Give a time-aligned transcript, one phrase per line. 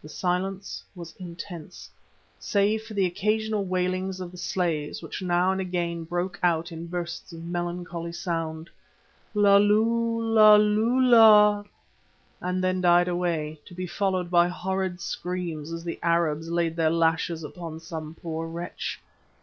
[0.00, 1.90] The silence was intense,
[2.38, 6.86] save for the occasional wailings of the slaves, which now and again broke out in
[6.86, 8.70] bursts of melancholy sound,
[9.34, 11.66] "La lu La lua!"
[12.40, 16.88] and then died away, to be followed by horrid screams as the Arabs laid their
[16.90, 18.98] lashes upon some poor wretch.